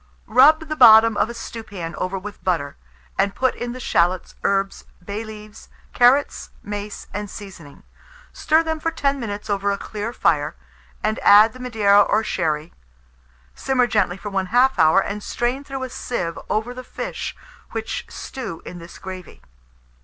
Rub 0.25 0.61
the 0.61 0.75
bottom 0.75 1.15
of 1.15 1.29
a 1.29 1.33
stewpan 1.35 1.93
over 1.93 2.17
with 2.17 2.43
butter, 2.43 2.75
and 3.19 3.35
put 3.35 3.53
in 3.53 3.71
the 3.71 3.79
shalots, 3.79 4.33
herbs, 4.43 4.83
bay 5.05 5.23
leaves, 5.23 5.69
carrots, 5.93 6.49
mace, 6.63 7.05
and 7.13 7.29
seasoning; 7.29 7.83
stir 8.33 8.63
them 8.63 8.79
for 8.79 8.89
10 8.89 9.19
minutes 9.19 9.47
over 9.47 9.71
a 9.71 9.77
clear 9.77 10.11
fire, 10.11 10.55
and 11.03 11.19
add 11.19 11.53
the 11.53 11.59
Madeira 11.59 12.01
or 12.01 12.23
sherry; 12.23 12.73
simmer 13.53 13.85
gently 13.85 14.17
for 14.17 14.31
1/2 14.31 14.79
hour, 14.79 14.99
and 14.99 15.21
strain 15.21 15.63
through 15.63 15.83
a 15.83 15.89
sieve 15.91 16.39
over 16.49 16.73
the 16.73 16.83
fish, 16.83 17.35
which 17.69 18.03
stew 18.09 18.63
in 18.65 18.79
this 18.79 18.97
gravy. 18.97 19.39